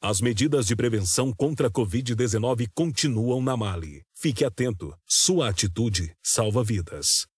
As 0.00 0.20
medidas 0.20 0.64
de 0.64 0.76
prevenção 0.76 1.32
contra 1.32 1.66
a 1.66 1.70
Covid-19 1.70 2.68
continuam 2.72 3.42
na 3.42 3.56
Mali. 3.56 4.02
Fique 4.14 4.44
atento. 4.44 4.94
Sua 5.04 5.48
atitude 5.48 6.14
salva 6.22 6.62
vidas. 6.62 7.28